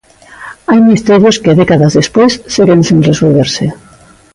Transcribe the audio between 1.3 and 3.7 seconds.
que décadas despois seguen sen resolverse.